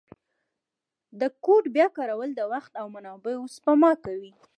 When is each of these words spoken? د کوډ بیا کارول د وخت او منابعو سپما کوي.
د 1.19 1.21
کوډ 1.43 1.63
بیا 1.75 1.87
کارول 1.97 2.29
د 2.35 2.41
وخت 2.53 2.71
او 2.81 2.85
منابعو 2.95 3.51
سپما 3.55 3.91
کوي. 4.05 4.31